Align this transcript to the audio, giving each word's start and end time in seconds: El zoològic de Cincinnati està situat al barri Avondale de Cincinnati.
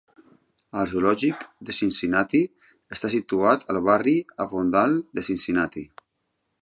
El 0.83 0.87
zoològic 0.93 1.43
de 1.67 1.75
Cincinnati 1.79 2.41
està 2.97 3.11
situat 3.17 3.69
al 3.75 3.81
barri 3.91 4.17
Avondale 4.47 4.99
de 5.19 5.29
Cincinnati. 5.29 5.85